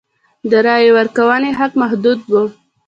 [0.49, 2.33] د رایې ورکونې حق محدود و.